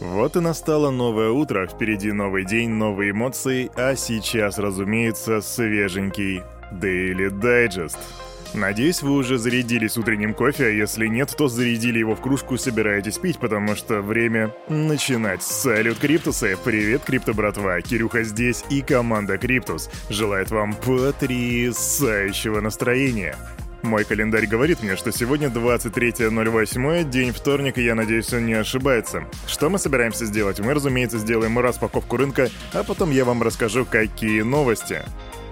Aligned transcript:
Вот 0.00 0.36
и 0.36 0.40
настало 0.40 0.90
новое 0.90 1.30
утро, 1.30 1.66
впереди 1.66 2.12
новый 2.12 2.44
день, 2.44 2.70
новые 2.70 3.10
эмоции, 3.10 3.70
а 3.74 3.96
сейчас, 3.96 4.58
разумеется, 4.58 5.40
свеженький 5.40 6.42
Daily 6.72 7.30
Digest. 7.30 7.98
Надеюсь, 8.54 9.02
вы 9.02 9.12
уже 9.12 9.36
зарядились 9.38 9.98
утренним 9.98 10.32
кофе, 10.32 10.66
а 10.66 10.70
если 10.70 11.06
нет, 11.06 11.34
то 11.36 11.48
зарядили 11.48 11.98
его 11.98 12.14
в 12.14 12.20
кружку 12.20 12.54
и 12.54 12.58
собираетесь 12.58 13.18
пить, 13.18 13.38
потому 13.38 13.74
что 13.74 14.00
время 14.00 14.54
начинать. 14.68 15.42
Салют, 15.42 15.98
Криптусы! 15.98 16.56
Привет, 16.64 17.02
Крипто 17.04 17.34
братва! 17.34 17.80
Кирюха 17.82 18.22
здесь 18.22 18.64
и 18.70 18.80
команда 18.80 19.36
Криптус 19.36 19.90
желает 20.08 20.50
вам 20.50 20.74
потрясающего 20.74 22.60
настроения. 22.60 23.36
Мой 23.88 24.04
календарь 24.04 24.46
говорит 24.46 24.82
мне, 24.82 24.96
что 24.96 25.10
сегодня 25.12 25.48
23.08, 25.48 27.10
день 27.10 27.32
вторник, 27.32 27.78
и 27.78 27.84
я 27.84 27.94
надеюсь, 27.94 28.30
он 28.34 28.44
не 28.44 28.52
ошибается. 28.52 29.24
Что 29.46 29.70
мы 29.70 29.78
собираемся 29.78 30.26
сделать? 30.26 30.60
Мы, 30.60 30.74
разумеется, 30.74 31.16
сделаем 31.16 31.58
распаковку 31.58 32.18
рынка, 32.18 32.50
а 32.74 32.84
потом 32.84 33.10
я 33.10 33.24
вам 33.24 33.42
расскажу, 33.42 33.86
какие 33.86 34.42
новости. 34.42 35.00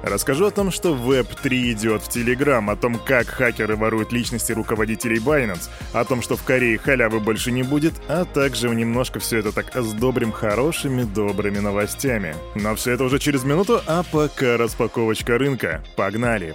Расскажу 0.02 0.44
о 0.44 0.50
том, 0.50 0.70
что 0.70 0.94
Web3 0.94 1.72
идет 1.72 2.02
в 2.02 2.14
Telegram, 2.14 2.70
о 2.70 2.76
том, 2.76 2.96
как 2.98 3.26
хакеры 3.26 3.74
воруют 3.74 4.12
личности 4.12 4.52
руководителей 4.52 5.18
Binance, 5.18 5.70
о 5.94 6.04
том, 6.04 6.20
что 6.20 6.36
в 6.36 6.42
Корее 6.42 6.76
халявы 6.76 7.20
больше 7.20 7.50
не 7.50 7.62
будет, 7.62 7.94
а 8.06 8.26
также 8.26 8.68
немножко 8.68 9.18
все 9.18 9.38
это 9.38 9.50
так 9.50 9.72
сдобрим 9.74 10.30
хорошими 10.30 11.04
добрыми 11.04 11.60
новостями. 11.60 12.36
Но 12.54 12.74
все 12.74 12.92
это 12.92 13.04
уже 13.04 13.18
через 13.18 13.44
минуту, 13.44 13.80
а 13.86 14.02
пока 14.02 14.58
распаковочка 14.58 15.38
рынка. 15.38 15.82
Погнали! 15.96 16.54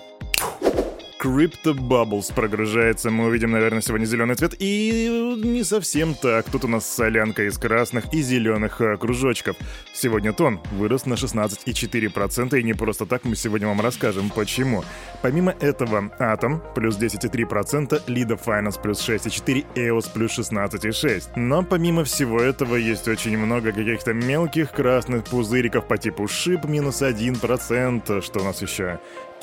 Crypto 1.21 1.75
Bubbles 1.75 2.33
прогружается. 2.33 3.11
Мы 3.11 3.27
увидим, 3.27 3.51
наверное, 3.51 3.81
сегодня 3.81 4.05
зеленый 4.05 4.33
цвет. 4.33 4.55
И 4.57 5.37
не 5.43 5.63
совсем 5.63 6.15
так. 6.15 6.49
Тут 6.49 6.65
у 6.65 6.67
нас 6.67 6.91
солянка 6.91 7.43
из 7.43 7.59
красных 7.59 8.11
и 8.11 8.23
зеленых 8.23 8.81
э, 8.81 8.97
кружочков. 8.97 9.55
Сегодня 9.93 10.33
тон 10.33 10.59
вырос 10.71 11.05
на 11.05 11.13
16,4%. 11.13 12.59
И 12.59 12.63
не 12.63 12.73
просто 12.73 13.05
так 13.05 13.23
мы 13.23 13.35
сегодня 13.35 13.67
вам 13.67 13.81
расскажем, 13.81 14.31
почему. 14.31 14.83
Помимо 15.21 15.51
этого, 15.51 16.11
Atom 16.19 16.59
плюс 16.73 16.97
10,3%, 16.97 18.07
Lida 18.07 18.39
Finance 18.43 18.81
плюс 18.81 19.07
6,4%, 19.07 19.65
EOS 19.75 20.11
плюс 20.11 20.39
16,6%. 20.39 21.33
Но 21.35 21.61
помимо 21.61 22.03
всего 22.03 22.41
этого 22.41 22.77
есть 22.77 23.07
очень 23.07 23.37
много 23.37 23.71
каких-то 23.71 24.13
мелких 24.13 24.71
красных 24.71 25.25
пузыриков 25.25 25.87
по 25.87 25.99
типу 25.99 26.23
SHIB 26.23 26.67
минус 26.67 27.03
1%. 27.03 28.21
Что 28.21 28.39
у 28.39 28.43
нас 28.43 28.63
еще? 28.63 28.99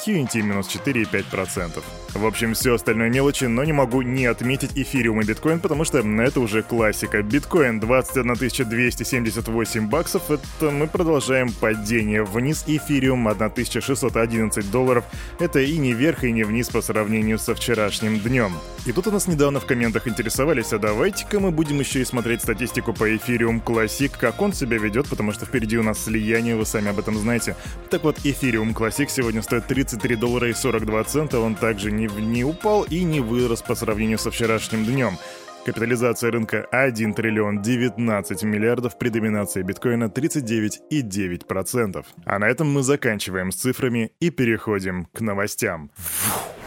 QNT 0.06 0.42
минус 0.42 0.68
4,5%. 0.68 1.82
В 2.14 2.24
общем, 2.24 2.54
все 2.54 2.74
остальное 2.74 3.10
мелочи, 3.10 3.44
но 3.44 3.64
не 3.64 3.72
могу 3.72 4.02
не 4.02 4.26
отметить 4.26 4.70
эфириум 4.74 5.20
и 5.20 5.24
биткоин, 5.24 5.60
потому 5.60 5.84
что 5.84 5.98
это 5.98 6.40
уже 6.40 6.62
классика. 6.62 7.22
Биткоин 7.22 7.80
21 7.80 8.34
278 8.34 9.88
баксов, 9.88 10.30
это 10.30 10.70
мы 10.70 10.86
продолжаем 10.86 11.52
падение 11.52 12.24
вниз. 12.24 12.64
Эфириум 12.66 13.28
1611 13.28 14.70
долларов, 14.70 15.04
это 15.38 15.60
и 15.60 15.76
не 15.76 15.92
вверх, 15.92 16.24
и 16.24 16.32
не 16.32 16.44
вниз 16.44 16.68
по 16.68 16.80
сравнению 16.80 17.38
со 17.38 17.54
вчерашним 17.54 18.18
днем. 18.18 18.54
И 18.86 18.92
тут 18.92 19.06
у 19.06 19.10
нас 19.10 19.26
недавно 19.26 19.60
в 19.60 19.66
комментах 19.66 20.08
интересовались, 20.08 20.72
а 20.72 20.78
давайте-ка 20.78 21.40
мы 21.40 21.50
будем 21.50 21.78
еще 21.78 22.00
и 22.00 22.04
смотреть 22.04 22.40
статистику 22.40 22.94
по 22.94 23.14
эфириум 23.14 23.62
Classic, 23.64 24.10
как 24.18 24.40
он 24.40 24.54
себя 24.54 24.78
ведет, 24.78 25.08
потому 25.08 25.32
что 25.32 25.44
впереди 25.44 25.76
у 25.76 25.82
нас 25.82 26.04
слияние, 26.04 26.56
вы 26.56 26.64
сами 26.64 26.88
об 26.88 26.98
этом 26.98 27.18
знаете. 27.18 27.54
Так 27.90 28.04
вот, 28.04 28.18
эфириум 28.24 28.70
Classic 28.70 29.08
сегодня 29.08 29.42
стоит 29.42 29.66
30 29.66 29.87
33 29.88 30.16
доллара 30.16 30.50
и 30.50 30.52
42 30.52 31.04
цента, 31.04 31.40
он 31.40 31.54
также 31.54 31.90
не, 31.90 32.06
не 32.06 32.44
упал 32.44 32.82
и 32.82 33.04
не 33.04 33.20
вырос 33.20 33.62
по 33.62 33.74
сравнению 33.74 34.18
со 34.18 34.30
вчерашним 34.30 34.84
днем. 34.84 35.16
Капитализация 35.64 36.30
рынка 36.30 36.66
1 36.70 37.14
триллион 37.14 37.62
19 37.62 38.42
миллиардов 38.42 38.98
при 38.98 39.08
доминации 39.08 39.62
биткоина 39.62 40.04
39,9%. 40.04 42.04
А 42.26 42.38
на 42.38 42.48
этом 42.48 42.70
мы 42.70 42.82
заканчиваем 42.82 43.50
с 43.50 43.56
цифрами 43.56 44.12
и 44.20 44.30
переходим 44.30 45.06
к 45.06 45.20
новостям. 45.20 45.90
Крипто, 45.96 46.57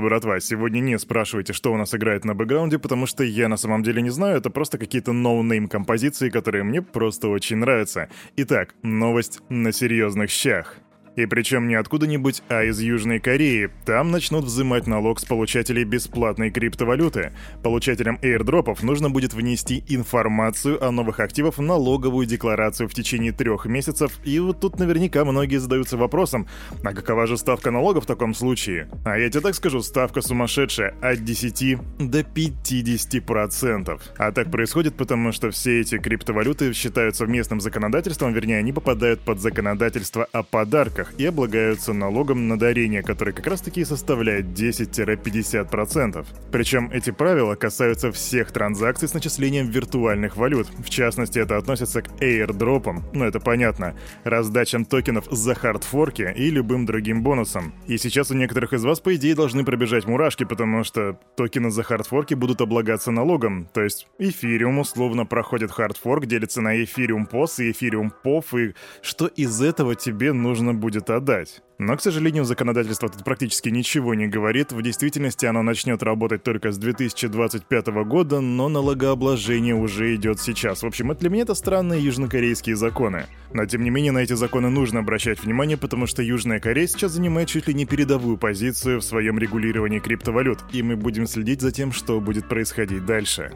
братва, 0.00 0.40
сегодня 0.40 0.80
не 0.80 0.98
спрашивайте, 0.98 1.52
что 1.52 1.72
у 1.72 1.76
нас 1.76 1.94
играет 1.94 2.24
на 2.24 2.34
бэкграунде, 2.34 2.78
потому 2.78 3.06
что 3.06 3.24
я 3.24 3.48
на 3.48 3.56
самом 3.56 3.82
деле 3.82 4.02
не 4.02 4.10
знаю, 4.10 4.38
это 4.38 4.50
просто 4.50 4.78
какие-то 4.78 5.12
no-name 5.12 5.68
композиции, 5.68 6.30
которые 6.30 6.64
мне 6.64 6.82
просто 6.82 7.28
очень 7.28 7.56
нравятся. 7.56 8.08
Итак, 8.36 8.74
новость 8.82 9.40
на 9.48 9.72
серьезных 9.72 10.30
щах. 10.30 10.76
И 11.14 11.26
причем 11.26 11.68
не 11.68 11.74
откуда-нибудь, 11.74 12.42
а 12.48 12.64
из 12.64 12.80
Южной 12.80 13.20
Кореи. 13.20 13.70
Там 13.84 14.10
начнут 14.10 14.44
взимать 14.44 14.86
налог 14.86 15.20
с 15.20 15.24
получателей 15.24 15.84
бесплатной 15.84 16.50
криптовалюты. 16.50 17.32
Получателям 17.62 18.18
airdrop 18.22 18.69
ов 18.69 18.82
нужно 18.82 19.10
будет 19.10 19.34
внести 19.34 19.84
информацию 19.88 20.82
о 20.82 20.90
новых 20.90 21.20
активах 21.20 21.58
в 21.58 21.62
налоговую 21.62 22.26
декларацию 22.26 22.88
в 22.88 22.94
течение 22.94 23.32
трех 23.32 23.66
месяцев. 23.66 24.20
И 24.24 24.38
вот 24.38 24.60
тут 24.60 24.78
наверняка 24.78 25.24
многие 25.24 25.58
задаются 25.58 25.98
вопросом, 25.98 26.46
а 26.82 26.94
какова 26.94 27.26
же 27.26 27.36
ставка 27.36 27.70
налога 27.70 28.00
в 28.00 28.06
таком 28.06 28.32
случае? 28.32 28.88
А 29.04 29.18
я 29.18 29.28
тебе 29.28 29.40
так 29.40 29.54
скажу, 29.54 29.82
ставка 29.82 30.22
сумасшедшая 30.22 30.94
от 31.02 31.24
10 31.24 31.78
до 31.98 32.20
50%. 32.20 34.00
А 34.16 34.32
так 34.32 34.50
происходит 34.50 34.94
потому, 34.94 35.32
что 35.32 35.50
все 35.50 35.80
эти 35.80 35.98
криптовалюты 35.98 36.72
считаются 36.72 37.26
местным 37.26 37.60
законодательством, 37.60 38.32
вернее, 38.32 38.58
они 38.58 38.72
попадают 38.72 39.20
под 39.20 39.40
законодательство 39.40 40.26
о 40.32 40.42
подарках 40.42 41.01
банках 41.02 41.14
и 41.18 41.26
облагаются 41.26 41.92
налогом 41.92 42.48
на 42.48 42.58
дарение, 42.58 43.02
который 43.02 43.32
как 43.32 43.46
раз-таки 43.46 43.84
составляет 43.84 44.46
10-50%. 44.46 46.26
Причем 46.50 46.90
эти 46.92 47.10
правила 47.10 47.54
касаются 47.54 48.12
всех 48.12 48.52
транзакций 48.52 49.08
с 49.08 49.14
начислением 49.14 49.68
виртуальных 49.68 50.36
валют. 50.36 50.68
В 50.78 50.90
частности, 50.90 51.38
это 51.38 51.56
относится 51.56 52.02
к 52.02 52.08
airdropам, 52.20 53.02
ну 53.12 53.24
это 53.24 53.40
понятно, 53.40 53.94
раздачам 54.24 54.84
токенов 54.84 55.24
за 55.30 55.54
хардфорки 55.54 56.32
и 56.36 56.50
любым 56.50 56.86
другим 56.86 57.22
бонусам. 57.22 57.74
И 57.86 57.98
сейчас 57.98 58.30
у 58.30 58.34
некоторых 58.34 58.72
из 58.72 58.84
вас, 58.84 59.00
по 59.00 59.14
идее, 59.14 59.34
должны 59.34 59.64
пробежать 59.64 60.06
мурашки, 60.06 60.44
потому 60.44 60.84
что 60.84 61.18
токены 61.36 61.70
за 61.70 61.82
хардфорки 61.82 62.34
будут 62.34 62.60
облагаться 62.60 63.10
налогом. 63.10 63.68
То 63.72 63.82
есть 63.82 64.06
эфириум 64.18 64.78
условно 64.78 65.26
проходит 65.26 65.70
хардфорк, 65.70 66.26
делится 66.26 66.60
на 66.60 66.82
эфириум 66.82 67.28
POS 67.30 67.64
и 67.64 67.70
эфириум 67.70 68.12
POF, 68.24 68.44
и 68.60 68.74
что 69.02 69.26
из 69.26 69.60
этого 69.62 69.94
тебе 69.94 70.32
нужно 70.32 70.74
будет 70.74 70.91
будет 70.92 71.08
отдать. 71.08 71.62
Но, 71.78 71.96
к 71.96 72.02
сожалению, 72.02 72.44
законодательство 72.44 73.08
тут 73.08 73.24
практически 73.24 73.70
ничего 73.70 74.14
не 74.14 74.28
говорит. 74.28 74.72
В 74.72 74.82
действительности 74.82 75.46
оно 75.46 75.62
начнет 75.62 76.02
работать 76.02 76.42
только 76.42 76.70
с 76.70 76.76
2025 76.78 77.86
года, 78.04 78.40
но 78.40 78.68
налогообложение 78.68 79.74
уже 79.74 80.14
идет 80.14 80.38
сейчас. 80.38 80.82
В 80.82 80.86
общем, 80.86 81.14
для 81.14 81.30
меня 81.30 81.42
это 81.42 81.54
странные 81.54 82.04
южнокорейские 82.04 82.76
законы. 82.76 83.24
Но, 83.54 83.64
тем 83.64 83.82
не 83.82 83.90
менее, 83.90 84.12
на 84.12 84.18
эти 84.18 84.34
законы 84.34 84.68
нужно 84.68 85.00
обращать 85.00 85.42
внимание, 85.42 85.78
потому 85.78 86.06
что 86.06 86.22
Южная 86.22 86.60
Корея 86.60 86.86
сейчас 86.86 87.12
занимает 87.12 87.48
чуть 87.48 87.66
ли 87.66 87.74
не 87.74 87.86
передовую 87.86 88.36
позицию 88.36 89.00
в 89.00 89.04
своем 89.04 89.38
регулировании 89.38 89.98
криптовалют, 89.98 90.58
и 90.72 90.82
мы 90.82 90.96
будем 90.96 91.26
следить 91.26 91.62
за 91.62 91.72
тем, 91.72 91.92
что 91.92 92.20
будет 92.20 92.48
происходить 92.48 93.06
дальше. 93.06 93.50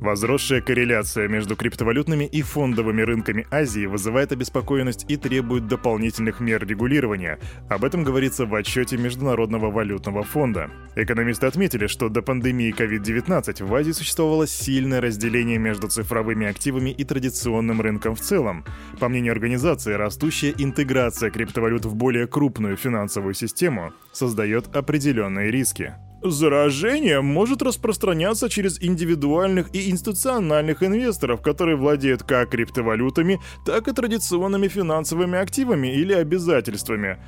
Возросшая 0.00 0.62
корреляция 0.62 1.28
между 1.28 1.56
криптовалютными 1.56 2.24
и 2.24 2.40
фондовыми 2.40 3.02
рынками 3.02 3.46
Азии 3.50 3.84
вызывает 3.84 4.32
обеспокоенность 4.32 5.04
и 5.08 5.18
требует 5.18 5.68
дополнительных 5.68 6.40
мер 6.40 6.66
регулирования. 6.66 7.38
Об 7.68 7.84
этом 7.84 8.02
говорится 8.02 8.46
в 8.46 8.54
отчете 8.54 8.96
Международного 8.96 9.70
валютного 9.70 10.22
фонда. 10.22 10.70
Экономисты 10.96 11.46
отметили, 11.46 11.86
что 11.86 12.08
до 12.08 12.22
пандемии 12.22 12.74
COVID-19 12.74 13.62
в 13.62 13.74
Азии 13.74 13.92
существовало 13.92 14.46
сильное 14.46 15.02
разделение 15.02 15.58
между 15.58 15.88
цифровыми 15.88 16.46
активами 16.46 16.90
и 16.90 17.04
традиционным 17.04 17.82
рынком 17.82 18.14
в 18.14 18.20
целом. 18.20 18.64
По 19.00 19.08
мнению 19.10 19.32
организации, 19.32 19.92
растущая 19.92 20.54
интеграция 20.56 21.30
криптовалют 21.30 21.84
в 21.84 21.94
более 21.94 22.26
крупную 22.26 22.78
финансовую 22.78 23.34
систему 23.34 23.92
создает 24.12 24.74
определенные 24.74 25.50
риски. 25.50 25.92
Заражение 26.22 27.22
может 27.22 27.62
распространяться 27.62 28.50
через 28.50 28.82
индивидуальных 28.82 29.74
и 29.74 29.90
институциональных 29.90 30.82
инвесторов, 30.82 31.40
которые 31.40 31.76
владеют 31.76 32.24
как 32.24 32.50
криптовалютами, 32.50 33.40
так 33.64 33.88
и 33.88 33.92
традиционными 33.92 34.68
финансовыми 34.68 35.38
активами 35.38 35.94
или 35.94 36.12
обязательствами. 36.12 37.18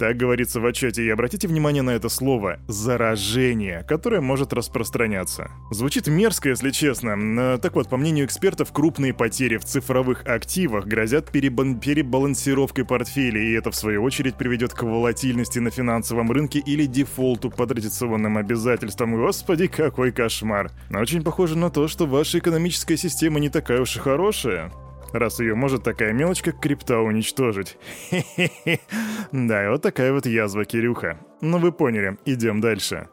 Так 0.00 0.16
говорится 0.16 0.60
в 0.60 0.66
отчете, 0.66 1.04
и 1.04 1.10
обратите 1.10 1.46
внимание 1.46 1.82
на 1.82 1.90
это 1.90 2.08
слово 2.08 2.58
«заражение», 2.68 3.84
которое 3.86 4.22
может 4.22 4.54
распространяться. 4.54 5.50
Звучит 5.70 6.08
мерзко, 6.08 6.48
если 6.48 6.70
честно. 6.70 7.58
Так 7.58 7.74
вот, 7.74 7.90
по 7.90 7.98
мнению 7.98 8.24
экспертов, 8.24 8.72
крупные 8.72 9.12
потери 9.12 9.58
в 9.58 9.66
цифровых 9.66 10.26
активах 10.26 10.86
грозят 10.86 11.28
перебан- 11.28 11.78
перебалансировкой 11.78 12.86
портфеля, 12.86 13.42
и 13.42 13.52
это 13.52 13.70
в 13.70 13.76
свою 13.76 14.02
очередь 14.02 14.36
приведет 14.36 14.72
к 14.72 14.82
волатильности 14.84 15.58
на 15.58 15.70
финансовом 15.70 16.32
рынке 16.32 16.60
или 16.60 16.86
дефолту 16.86 17.50
по 17.50 17.66
традиционным 17.66 18.38
обязательствам. 18.38 19.16
Господи, 19.16 19.66
какой 19.66 20.12
кошмар. 20.12 20.70
Очень 20.90 21.22
похоже 21.22 21.58
на 21.58 21.68
то, 21.68 21.88
что 21.88 22.06
ваша 22.06 22.38
экономическая 22.38 22.96
система 22.96 23.38
не 23.38 23.50
такая 23.50 23.82
уж 23.82 23.96
и 23.96 23.98
хорошая 23.98 24.72
раз 25.12 25.40
ее 25.40 25.54
может 25.54 25.82
такая 25.82 26.12
мелочь, 26.12 26.42
как 26.42 26.60
крипта, 26.60 26.98
уничтожить. 26.98 27.78
Да, 29.32 29.64
и 29.64 29.68
вот 29.68 29.82
такая 29.82 30.12
вот 30.12 30.26
язва, 30.26 30.64
Кирюха. 30.64 31.18
Ну 31.40 31.58
вы 31.58 31.72
поняли, 31.72 32.18
идем 32.24 32.60
дальше. 32.60 33.08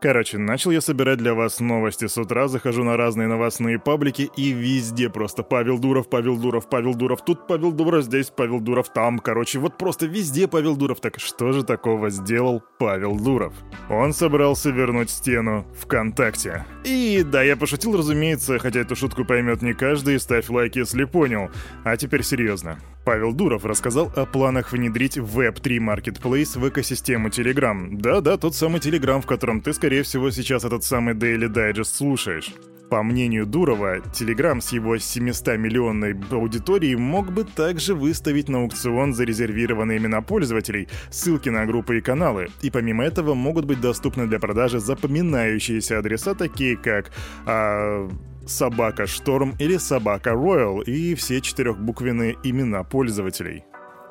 Короче, 0.00 0.38
начал 0.38 0.70
я 0.70 0.80
собирать 0.80 1.18
для 1.18 1.34
вас 1.34 1.60
новости 1.60 2.06
с 2.06 2.16
утра, 2.16 2.48
захожу 2.48 2.84
на 2.84 2.96
разные 2.96 3.28
новостные 3.28 3.78
паблики, 3.78 4.30
и 4.34 4.52
везде 4.52 5.10
просто 5.10 5.42
Павел 5.42 5.78
Дуров, 5.78 6.08
Павел 6.08 6.38
Дуров, 6.38 6.70
Павел 6.70 6.94
Дуров, 6.94 7.22
тут 7.22 7.46
Павел 7.46 7.70
Дуров, 7.70 8.04
здесь 8.04 8.30
Павел 8.30 8.60
Дуров, 8.60 8.90
там, 8.94 9.18
короче, 9.18 9.58
вот 9.58 9.76
просто 9.76 10.06
везде 10.06 10.48
Павел 10.48 10.74
Дуров. 10.74 11.00
Так 11.00 11.20
что 11.20 11.52
же 11.52 11.64
такого 11.64 12.08
сделал 12.08 12.62
Павел 12.78 13.18
Дуров? 13.18 13.52
Он 13.90 14.14
собрался 14.14 14.70
вернуть 14.70 15.10
стену 15.10 15.66
ВКонтакте. 15.82 16.64
И 16.84 17.22
да, 17.22 17.42
я 17.42 17.58
пошутил, 17.58 17.94
разумеется, 17.94 18.58
хотя 18.58 18.80
эту 18.80 18.96
шутку 18.96 19.26
поймет 19.26 19.60
не 19.60 19.74
каждый, 19.74 20.18
ставь 20.18 20.48
лайк, 20.48 20.76
если 20.76 21.04
понял. 21.04 21.50
А 21.84 21.98
теперь 21.98 22.22
серьезно. 22.22 22.78
Павел 23.04 23.32
Дуров 23.32 23.64
рассказал 23.64 24.12
о 24.14 24.26
планах 24.26 24.72
внедрить 24.72 25.16
Web3 25.16 25.78
Marketplace 25.78 26.58
в 26.58 26.68
экосистему 26.68 27.28
Telegram. 27.28 27.88
Да-да, 27.96 28.36
тот 28.36 28.54
самый 28.54 28.80
Telegram, 28.80 29.20
в 29.20 29.26
котором 29.26 29.60
ты, 29.60 29.72
скорее 29.72 30.02
всего, 30.02 30.30
сейчас 30.30 30.64
этот 30.64 30.84
самый 30.84 31.14
Daily 31.14 31.48
Digest 31.48 31.96
слушаешь. 31.96 32.52
По 32.90 33.04
мнению 33.04 33.46
Дурова, 33.46 33.98
Telegram 33.98 34.60
с 34.60 34.72
его 34.72 34.96
700-миллионной 34.96 36.16
аудиторией 36.32 36.96
мог 36.96 37.30
бы 37.30 37.44
также 37.44 37.94
выставить 37.94 38.48
на 38.48 38.58
аукцион 38.58 39.14
зарезервированные 39.14 39.98
имена 39.98 40.22
пользователей, 40.22 40.88
ссылки 41.08 41.48
на 41.50 41.66
группы 41.66 41.98
и 41.98 42.00
каналы, 42.00 42.48
и 42.62 42.70
помимо 42.70 43.04
этого 43.04 43.34
могут 43.34 43.64
быть 43.64 43.80
доступны 43.80 44.26
для 44.26 44.40
продажи 44.40 44.80
запоминающиеся 44.80 45.98
адреса, 46.00 46.34
такие 46.34 46.76
как... 46.76 47.12
А, 47.46 48.10
собака 48.46 49.06
Шторм 49.06 49.54
или 49.60 49.76
собака 49.76 50.30
Роyal 50.30 50.82
и 50.82 51.14
все 51.14 51.40
четырехбуквенные 51.40 52.36
имена 52.42 52.82
пользователей. 52.82 53.62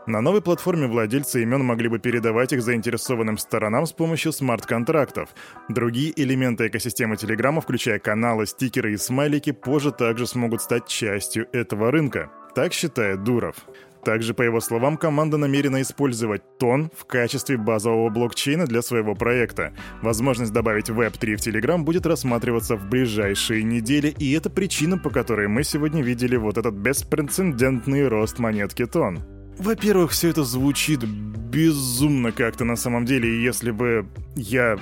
На 0.09 0.21
новой 0.21 0.41
платформе 0.41 0.87
владельцы 0.87 1.43
имен 1.43 1.63
могли 1.63 1.87
бы 1.87 1.99
передавать 1.99 2.51
их 2.51 2.63
заинтересованным 2.63 3.37
сторонам 3.37 3.85
с 3.85 3.91
помощью 3.91 4.31
смарт-контрактов. 4.31 5.29
Другие 5.69 6.19
элементы 6.19 6.65
экосистемы 6.65 7.15
Телеграма, 7.15 7.61
включая 7.61 7.99
каналы, 7.99 8.47
стикеры 8.47 8.93
и 8.93 8.97
смайлики, 8.97 9.51
позже 9.51 9.91
также 9.91 10.25
смогут 10.25 10.63
стать 10.63 10.87
частью 10.87 11.47
этого 11.53 11.91
рынка. 11.91 12.31
Так 12.55 12.73
считает 12.73 13.23
Дуров. 13.23 13.57
Также, 14.03 14.33
по 14.33 14.41
его 14.41 14.59
словам, 14.61 14.97
команда 14.97 15.37
намерена 15.37 15.79
использовать 15.83 16.41
Тон 16.57 16.89
в 16.97 17.05
качестве 17.05 17.57
базового 17.57 18.09
блокчейна 18.09 18.65
для 18.65 18.81
своего 18.81 19.13
проекта. 19.13 19.73
Возможность 20.01 20.53
добавить 20.53 20.89
Web3 20.89 21.35
в 21.35 21.47
Telegram 21.47 21.77
будет 21.77 22.07
рассматриваться 22.07 22.77
в 22.77 22.89
ближайшие 22.89 23.61
недели, 23.61 24.07
и 24.17 24.31
это 24.31 24.49
причина, 24.49 24.97
по 24.97 25.11
которой 25.11 25.47
мы 25.47 25.63
сегодня 25.63 26.01
видели 26.01 26.35
вот 26.35 26.57
этот 26.57 26.73
беспрецедентный 26.73 28.07
рост 28.07 28.39
монетки 28.39 28.87
Тон. 28.87 29.38
Во-первых, 29.59 30.11
все 30.11 30.29
это 30.29 30.45
звучит 30.45 31.03
безумно 31.03 32.31
как-то 32.31 32.63
на 32.63 32.77
самом 32.77 33.05
деле, 33.05 33.43
если 33.43 33.71
бы 33.71 34.07
я... 34.35 34.77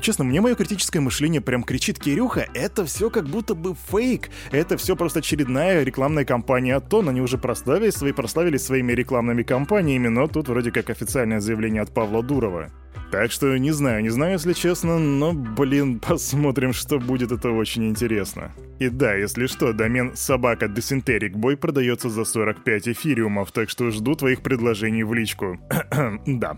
Честно, 0.00 0.24
мне 0.24 0.40
мое 0.40 0.54
критическое 0.54 1.00
мышление 1.00 1.40
прям 1.40 1.64
кричит, 1.64 1.98
Кирюха, 1.98 2.48
это 2.54 2.86
все 2.86 3.10
как 3.10 3.26
будто 3.26 3.54
бы 3.54 3.74
фейк. 3.90 4.30
Это 4.50 4.78
все 4.78 4.96
просто 4.96 5.18
очередная 5.18 5.82
рекламная 5.82 6.24
кампания 6.24 6.76
от 6.76 6.88
Тон. 6.88 7.10
Они 7.10 7.20
уже 7.20 7.36
прославились, 7.36 7.94
свои, 7.94 8.12
прославились 8.12 8.62
своими 8.62 8.92
рекламными 8.92 9.42
кампаниями, 9.42 10.08
но 10.08 10.28
тут 10.28 10.48
вроде 10.48 10.70
как 10.70 10.88
официальное 10.88 11.40
заявление 11.40 11.82
от 11.82 11.92
Павла 11.92 12.22
Дурова. 12.22 12.70
Так 13.12 13.30
что 13.30 13.58
не 13.58 13.72
знаю, 13.72 14.02
не 14.02 14.08
знаю, 14.08 14.32
если 14.32 14.54
честно, 14.54 14.98
но, 14.98 15.34
блин, 15.34 16.00
посмотрим, 16.08 16.72
что 16.72 16.98
будет, 16.98 17.30
это 17.30 17.50
очень 17.50 17.86
интересно. 17.86 18.52
И 18.78 18.88
да, 18.88 19.14
если 19.14 19.46
что, 19.46 19.74
домен 19.74 20.16
собака 20.16 20.64
Dysenteric 20.64 21.32
Boy 21.32 21.56
продается 21.56 22.08
за 22.08 22.24
45 22.24 22.88
эфириумов, 22.88 23.52
так 23.52 23.68
что 23.68 23.90
жду 23.90 24.14
твоих 24.14 24.40
предложений 24.40 25.02
в 25.02 25.12
личку. 25.12 25.58
да. 26.26 26.56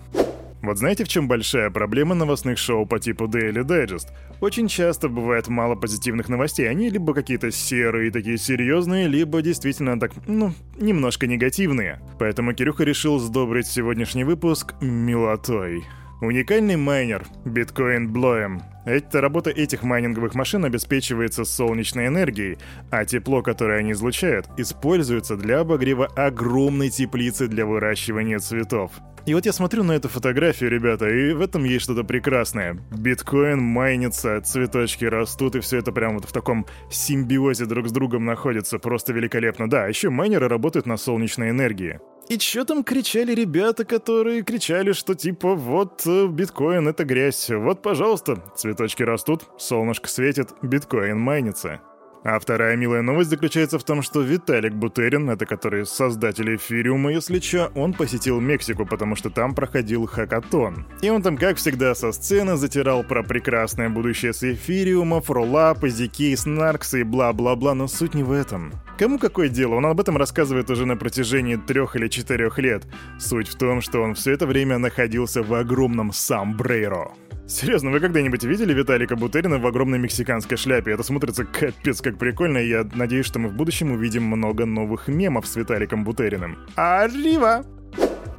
Вот 0.62 0.78
знаете, 0.78 1.02
в 1.04 1.08
чем 1.08 1.26
большая 1.26 1.70
проблема 1.70 2.14
новостных 2.14 2.56
шоу 2.56 2.86
по 2.86 3.00
типу 3.00 3.24
Daily 3.24 3.64
Digest? 3.64 4.06
Очень 4.40 4.68
часто 4.68 5.08
бывает 5.08 5.48
мало 5.48 5.74
позитивных 5.74 6.28
новостей. 6.28 6.70
Они 6.70 6.88
либо 6.88 7.14
какие-то 7.14 7.50
серые, 7.50 8.12
такие 8.12 8.38
серьезные, 8.38 9.08
либо 9.08 9.42
действительно 9.42 9.98
так, 9.98 10.12
ну, 10.28 10.54
немножко 10.78 11.26
негативные. 11.26 12.00
Поэтому 12.20 12.54
Кирюха 12.54 12.84
решил 12.84 13.18
сдобрить 13.18 13.66
сегодняшний 13.66 14.22
выпуск 14.22 14.74
милотой. 14.80 15.82
Уникальный 16.24 16.76
майнер 16.76 17.26
Bitcoin 17.44 18.06
Bloem. 18.06 18.62
Эта 18.86 19.20
работа 19.20 19.50
этих 19.50 19.82
майнинговых 19.82 20.34
машин 20.34 20.64
обеспечивается 20.64 21.44
солнечной 21.44 22.06
энергией, 22.06 22.56
а 22.90 23.04
тепло, 23.04 23.42
которое 23.42 23.80
они 23.80 23.92
излучают, 23.92 24.46
используется 24.56 25.36
для 25.36 25.60
обогрева 25.60 26.06
огромной 26.06 26.88
теплицы 26.88 27.46
для 27.46 27.66
выращивания 27.66 28.38
цветов. 28.38 28.92
И 29.26 29.34
вот 29.34 29.44
я 29.44 29.52
смотрю 29.52 29.84
на 29.84 29.92
эту 29.92 30.08
фотографию, 30.08 30.70
ребята, 30.70 31.10
и 31.10 31.34
в 31.34 31.42
этом 31.42 31.64
есть 31.64 31.84
что-то 31.84 32.04
прекрасное. 32.04 32.78
Биткоин 32.90 33.62
майнится, 33.62 34.40
цветочки 34.40 35.04
растут, 35.04 35.56
и 35.56 35.60
все 35.60 35.78
это 35.78 35.92
прямо 35.92 36.14
вот 36.14 36.24
в 36.24 36.32
таком 36.32 36.64
симбиозе 36.90 37.66
друг 37.66 37.88
с 37.88 37.92
другом 37.92 38.24
находится. 38.24 38.78
Просто 38.78 39.12
великолепно. 39.12 39.68
Да, 39.68 39.86
еще 39.86 40.08
майнеры 40.08 40.48
работают 40.48 40.86
на 40.86 40.96
солнечной 40.96 41.50
энергии. 41.50 42.00
И 42.28 42.38
чё 42.38 42.64
там 42.64 42.84
кричали 42.84 43.34
ребята, 43.34 43.84
которые 43.84 44.42
кричали, 44.42 44.92
что 44.92 45.14
типа 45.14 45.54
вот 45.54 46.06
э, 46.06 46.26
биткоин 46.26 46.88
это 46.88 47.04
грязь, 47.04 47.50
вот 47.50 47.82
пожалуйста, 47.82 48.42
цветочки 48.56 49.02
растут, 49.02 49.42
солнышко 49.58 50.08
светит, 50.08 50.54
биткоин 50.62 51.18
майнится. 51.18 51.82
А 52.24 52.38
вторая 52.38 52.74
милая 52.74 53.02
новость 53.02 53.28
заключается 53.28 53.78
в 53.78 53.84
том, 53.84 54.00
что 54.00 54.22
Виталик 54.22 54.72
Бутерин, 54.72 55.28
это 55.28 55.44
который 55.44 55.84
создатель 55.84 56.56
эфириума, 56.56 57.12
если 57.12 57.38
чё, 57.38 57.70
он 57.74 57.92
посетил 57.92 58.40
Мексику, 58.40 58.86
потому 58.86 59.14
что 59.14 59.28
там 59.28 59.54
проходил 59.54 60.06
хакатон. 60.06 60.86
И 61.02 61.10
он 61.10 61.20
там, 61.20 61.36
как 61.36 61.58
всегда, 61.58 61.94
со 61.94 62.12
сцены 62.12 62.56
затирал 62.56 63.04
про 63.04 63.22
прекрасное 63.22 63.90
будущее 63.90 64.32
с 64.32 64.42
эфириума, 64.42 65.20
фролапы, 65.20 65.90
зики, 65.90 66.34
снарксы 66.34 67.00
и 67.00 67.04
бла-бла-бла, 67.04 67.74
но 67.74 67.88
суть 67.88 68.14
не 68.14 68.22
в 68.22 68.32
этом. 68.32 68.72
Кому 68.98 69.18
какое 69.18 69.50
дело? 69.50 69.74
Он 69.74 69.84
об 69.84 70.00
этом 70.00 70.16
рассказывает 70.16 70.70
уже 70.70 70.86
на 70.86 70.96
протяжении 70.96 71.56
трех 71.56 71.94
или 71.94 72.08
четырех 72.08 72.58
лет. 72.58 72.84
Суть 73.18 73.48
в 73.48 73.58
том, 73.58 73.82
что 73.82 74.00
он 74.00 74.14
все 74.14 74.32
это 74.32 74.46
время 74.46 74.78
находился 74.78 75.42
в 75.42 75.52
огромном 75.52 76.10
Самбрейро. 76.10 77.10
Серьезно, 77.46 77.90
вы 77.90 78.00
когда-нибудь 78.00 78.42
видели 78.42 78.72
Виталика 78.72 79.16
Бутерина 79.16 79.58
в 79.58 79.66
огромной 79.66 79.98
мексиканской 79.98 80.56
шляпе? 80.56 80.92
Это 80.92 81.02
смотрится 81.02 81.44
капец 81.44 82.00
как 82.00 82.18
прикольно, 82.18 82.56
и 82.56 82.68
я 82.68 82.88
надеюсь, 82.94 83.26
что 83.26 83.38
мы 83.38 83.50
в 83.50 83.54
будущем 83.54 83.92
увидим 83.92 84.24
много 84.24 84.64
новых 84.64 85.08
мемов 85.08 85.46
с 85.46 85.54
Виталиком 85.54 86.04
Бутериным. 86.04 86.56
Арива! 86.74 87.66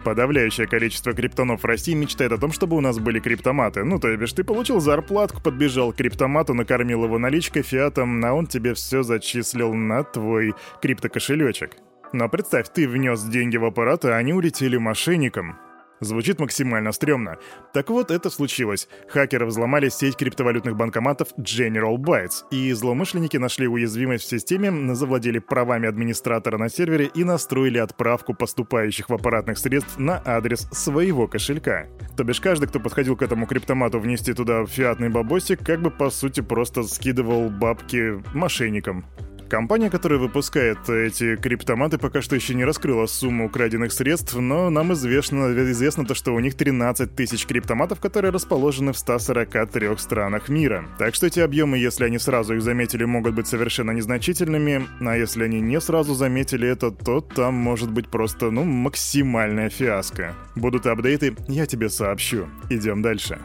Подавляющее 0.03 0.67
количество 0.67 1.13
криптонов 1.13 1.61
в 1.61 1.65
России 1.65 1.93
мечтает 1.93 2.31
о 2.31 2.37
том, 2.39 2.51
чтобы 2.51 2.77
у 2.77 2.81
нас 2.81 2.97
были 2.97 3.19
криптоматы. 3.19 3.83
Ну, 3.83 3.99
то 3.99 4.15
бишь, 4.17 4.33
ты 4.33 4.43
получил 4.43 4.79
зарплатку, 4.79 5.41
подбежал 5.41 5.93
к 5.93 5.97
криптомату, 5.97 6.55
накормил 6.55 7.03
его 7.03 7.19
наличкой, 7.19 7.61
фиатом, 7.61 8.23
а 8.25 8.33
он 8.33 8.47
тебе 8.47 8.73
все 8.73 9.03
зачислил 9.03 9.73
на 9.73 10.03
твой 10.03 10.55
криптокошелечек. 10.81 11.71
Но 12.12 12.27
представь, 12.27 12.69
ты 12.74 12.88
внес 12.88 13.24
деньги 13.24 13.57
в 13.57 13.65
аппарат, 13.65 14.05
а 14.05 14.15
они 14.15 14.33
улетели 14.33 14.77
мошенникам. 14.77 15.57
Звучит 16.01 16.39
максимально 16.39 16.91
стрёмно. 16.91 17.37
Так 17.73 17.89
вот, 17.89 18.11
это 18.11 18.29
случилось. 18.29 18.87
Хакеры 19.07 19.45
взломали 19.45 19.89
сеть 19.89 20.17
криптовалютных 20.17 20.75
банкоматов 20.75 21.29
General 21.37 21.95
Bytes, 21.95 22.43
и 22.51 22.73
злоумышленники 22.73 23.37
нашли 23.37 23.67
уязвимость 23.67 24.25
в 24.25 24.29
системе, 24.29 24.93
завладели 24.93 25.39
правами 25.39 25.87
администратора 25.87 26.57
на 26.57 26.69
сервере 26.69 27.09
и 27.13 27.23
настроили 27.23 27.77
отправку 27.77 28.33
поступающих 28.33 29.09
в 29.09 29.13
аппаратных 29.13 29.57
средств 29.57 29.97
на 29.97 30.21
адрес 30.25 30.67
своего 30.71 31.27
кошелька. 31.27 31.87
То 32.17 32.23
бишь 32.23 32.41
каждый, 32.41 32.67
кто 32.67 32.79
подходил 32.79 33.15
к 33.15 33.21
этому 33.21 33.47
криптомату 33.47 33.99
внести 33.99 34.33
туда 34.33 34.65
фиатный 34.65 35.09
бабосик, 35.09 35.65
как 35.65 35.81
бы 35.81 35.91
по 35.91 36.09
сути 36.09 36.41
просто 36.41 36.83
скидывал 36.83 37.49
бабки 37.49 38.21
мошенникам. 38.33 39.05
Компания, 39.49 39.89
которая 39.91 40.19
выпускает 40.19 40.89
эти 40.89 41.35
криптоматы, 41.35 41.97
пока 41.97 42.21
что 42.21 42.35
еще 42.35 42.55
не 42.55 42.65
раскрыла 42.65 43.05
сумму 43.05 43.45
украденных 43.45 43.93
средств, 43.93 44.35
но 44.35 44.69
нам 44.69 44.93
известно, 44.93 45.53
известно 45.71 46.05
то, 46.05 46.15
что 46.15 46.33
у 46.33 46.39
них 46.39 46.55
13 46.55 47.15
тысяч 47.15 47.45
криптоматов, 47.45 47.99
которые 47.99 48.31
расположены 48.31 48.91
в 48.91 48.97
143 48.97 49.97
странах 49.97 50.49
мира. 50.49 50.85
Так 50.97 51.13
что 51.13 51.27
эти 51.27 51.39
объемы, 51.39 51.77
если 51.77 52.05
они 52.05 52.17
сразу 52.17 52.55
их 52.55 52.61
заметили, 52.61 53.05
могут 53.05 53.35
быть 53.35 53.47
совершенно 53.47 53.91
незначительными, 53.91 54.87
а 55.01 55.15
если 55.15 55.43
они 55.43 55.61
не 55.61 55.79
сразу 55.79 56.15
заметили 56.15 56.67
это, 56.67 56.89
то 56.89 57.21
там 57.21 57.53
может 57.53 57.91
быть 57.91 58.09
просто, 58.09 58.49
ну, 58.49 58.63
максимальная 58.63 59.69
фиаско. 59.69 60.33
Будут 60.55 60.87
апдейты, 60.87 61.35
я 61.47 61.67
тебе 61.67 61.89
сообщу. 61.89 62.47
Идем 62.69 63.01
дальше. 63.01 63.39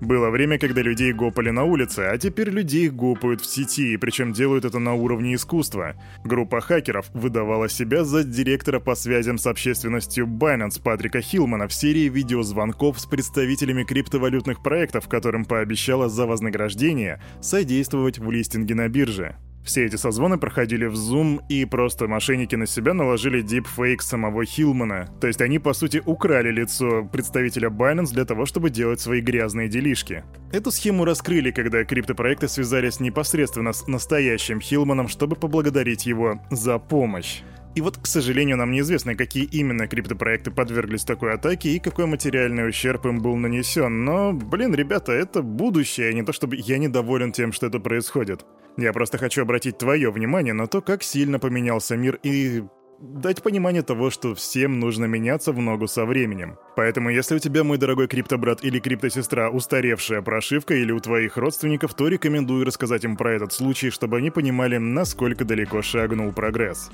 Было 0.00 0.30
время, 0.30 0.58
когда 0.58 0.80
людей 0.80 1.12
гопали 1.12 1.50
на 1.50 1.64
улице, 1.64 2.00
а 2.00 2.16
теперь 2.16 2.48
людей 2.48 2.88
гопают 2.88 3.42
в 3.42 3.46
сети, 3.46 3.96
причем 3.98 4.32
делают 4.32 4.64
это 4.64 4.78
на 4.78 4.94
уровне 4.94 5.34
искусства. 5.34 5.94
Группа 6.24 6.62
хакеров 6.62 7.10
выдавала 7.12 7.68
себя 7.68 8.04
за 8.04 8.24
директора 8.24 8.80
по 8.80 8.94
связям 8.94 9.36
с 9.36 9.46
общественностью 9.46 10.26
Binance 10.26 10.82
Патрика 10.82 11.20
Хилмана 11.20 11.68
в 11.68 11.74
серии 11.74 12.08
видеозвонков 12.08 12.98
с 12.98 13.04
представителями 13.04 13.84
криптовалютных 13.84 14.62
проектов, 14.62 15.06
которым 15.06 15.44
пообещала 15.44 16.08
за 16.08 16.26
вознаграждение 16.26 17.20
содействовать 17.42 18.18
в 18.18 18.30
листинге 18.30 18.74
на 18.74 18.88
бирже. 18.88 19.36
Все 19.64 19.84
эти 19.84 19.96
созвоны 19.96 20.38
проходили 20.38 20.86
в 20.86 20.94
Zoom, 20.94 21.40
и 21.48 21.64
просто 21.64 22.08
мошенники 22.08 22.56
на 22.56 22.66
себя 22.66 22.94
наложили 22.94 23.42
дипфейк 23.42 24.02
самого 24.02 24.44
Хилмана. 24.44 25.08
То 25.20 25.26
есть 25.26 25.40
они, 25.40 25.58
по 25.58 25.74
сути, 25.74 26.02
украли 26.04 26.50
лицо 26.50 27.04
представителя 27.04 27.68
Binance 27.68 28.12
для 28.12 28.24
того, 28.24 28.46
чтобы 28.46 28.70
делать 28.70 29.00
свои 29.00 29.20
грязные 29.20 29.68
делишки. 29.68 30.24
Эту 30.52 30.70
схему 30.70 31.04
раскрыли, 31.04 31.50
когда 31.50 31.84
криптопроекты 31.84 32.48
связались 32.48 33.00
непосредственно 33.00 33.72
с 33.72 33.86
настоящим 33.86 34.60
Хилманом, 34.60 35.08
чтобы 35.08 35.36
поблагодарить 35.36 36.06
его 36.06 36.40
за 36.50 36.78
помощь. 36.78 37.42
И 37.76 37.82
вот, 37.82 37.98
к 37.98 38.06
сожалению, 38.06 38.56
нам 38.56 38.72
неизвестно, 38.72 39.14
какие 39.14 39.44
именно 39.44 39.86
криптопроекты 39.86 40.50
подверглись 40.50 41.04
такой 41.04 41.34
атаке 41.34 41.70
и 41.70 41.78
какой 41.78 42.06
материальный 42.06 42.68
ущерб 42.68 43.06
им 43.06 43.20
был 43.20 43.36
нанесен. 43.36 44.04
Но, 44.04 44.32
блин, 44.32 44.74
ребята, 44.74 45.12
это 45.12 45.42
будущее, 45.42 46.08
а 46.08 46.12
не 46.12 46.24
то 46.24 46.32
чтобы 46.32 46.56
я 46.56 46.78
недоволен 46.78 47.30
тем, 47.30 47.52
что 47.52 47.66
это 47.66 47.78
происходит. 47.78 48.44
Я 48.76 48.92
просто 48.92 49.18
хочу 49.18 49.42
обратить 49.42 49.78
твое 49.78 50.10
внимание 50.10 50.54
на 50.54 50.66
то, 50.66 50.80
как 50.80 51.02
сильно 51.02 51.38
поменялся 51.38 51.96
мир 51.96 52.18
и 52.22 52.62
дать 53.00 53.42
понимание 53.42 53.82
того, 53.82 54.10
что 54.10 54.34
всем 54.34 54.78
нужно 54.78 55.06
меняться 55.06 55.52
в 55.52 55.58
ногу 55.58 55.88
со 55.88 56.04
временем. 56.04 56.58
Поэтому, 56.76 57.10
если 57.10 57.36
у 57.36 57.38
тебя, 57.38 57.64
мой 57.64 57.78
дорогой 57.78 58.08
криптобрат 58.08 58.62
или 58.62 58.78
криптосестра, 58.78 59.48
устаревшая 59.48 60.22
прошивка 60.22 60.74
или 60.74 60.92
у 60.92 61.00
твоих 61.00 61.36
родственников, 61.36 61.94
то 61.94 62.08
рекомендую 62.08 62.64
рассказать 62.64 63.04
им 63.04 63.16
про 63.16 63.32
этот 63.32 63.52
случай, 63.52 63.90
чтобы 63.90 64.18
они 64.18 64.30
понимали, 64.30 64.76
насколько 64.76 65.44
далеко 65.44 65.82
шагнул 65.82 66.32
прогресс. 66.32 66.90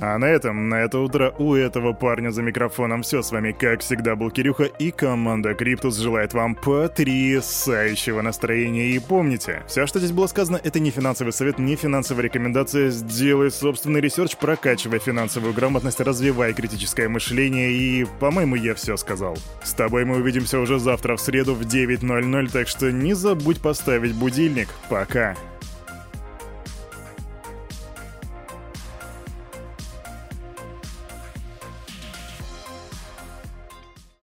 А 0.00 0.16
на 0.16 0.24
этом, 0.24 0.70
на 0.70 0.76
это 0.76 0.98
утро 0.98 1.34
у 1.38 1.54
этого 1.54 1.92
парня 1.92 2.30
за 2.30 2.42
микрофоном 2.42 3.02
все. 3.02 3.22
С 3.22 3.32
вами, 3.32 3.52
как 3.52 3.80
всегда, 3.80 4.16
был 4.16 4.30
Кирюха 4.30 4.64
и 4.64 4.90
команда 4.90 5.54
Криптус 5.54 5.98
желает 5.98 6.32
вам 6.32 6.54
потрясающего 6.54 8.22
настроения. 8.22 8.88
И 8.88 8.98
помните, 8.98 9.62
все, 9.66 9.86
что 9.86 9.98
здесь 9.98 10.12
было 10.12 10.26
сказано, 10.26 10.58
это 10.62 10.80
не 10.80 10.90
финансовый 10.90 11.32
совет, 11.32 11.58
не 11.58 11.76
финансовая 11.76 12.24
рекомендация. 12.24 12.88
Сделай 12.88 13.50
собственный 13.50 14.00
research, 14.00 14.36
прокачивай 14.36 15.00
финансовую 15.00 15.52
грамотность, 15.52 16.00
развивай 16.00 16.54
критическое 16.54 17.08
мышление 17.08 17.70
и, 17.70 18.06
по-моему, 18.20 18.54
я 18.54 18.74
все 18.74 18.96
сказал. 18.96 19.36
С 19.62 19.74
тобой 19.74 20.06
мы 20.06 20.16
увидимся 20.16 20.60
уже 20.60 20.78
завтра 20.78 21.16
в 21.16 21.20
среду 21.20 21.54
в 21.54 21.60
9.00, 21.60 22.50
так 22.50 22.68
что 22.68 22.90
не 22.90 23.12
забудь 23.12 23.60
поставить 23.60 24.14
будильник. 24.14 24.68
Пока. 24.88 25.36